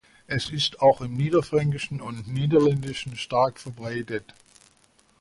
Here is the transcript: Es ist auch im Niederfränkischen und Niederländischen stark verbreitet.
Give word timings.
Es 0.25 0.49
ist 0.49 0.81
auch 0.81 0.99
im 1.01 1.13
Niederfränkischen 1.13 2.01
und 2.01 2.27
Niederländischen 2.27 3.15
stark 3.15 3.59
verbreitet. 3.59 4.33